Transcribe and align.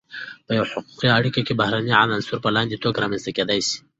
په 0.45 0.51
یوه 0.57 0.69
حقوقی 0.71 1.09
اړیکی 1.17 1.41
کی 1.47 1.53
بهرنی 1.59 1.93
عنصر 2.01 2.37
په 2.43 2.49
لاندی 2.55 2.77
توګه 2.83 3.01
رامنځته 3.03 3.31
کیدای 3.37 3.59
سی: 3.67 3.77